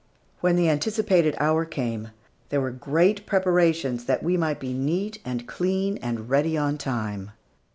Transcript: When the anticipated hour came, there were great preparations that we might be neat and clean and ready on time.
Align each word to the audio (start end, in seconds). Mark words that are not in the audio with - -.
When 0.39 0.55
the 0.55 0.67
anticipated 0.67 1.35
hour 1.37 1.63
came, 1.63 2.07
there 2.49 2.59
were 2.59 2.71
great 2.71 3.27
preparations 3.27 4.05
that 4.05 4.23
we 4.23 4.35
might 4.35 4.59
be 4.59 4.73
neat 4.73 5.19
and 5.23 5.47
clean 5.47 5.97
and 6.01 6.27
ready 6.27 6.57
on 6.57 6.79
time. 6.79 7.33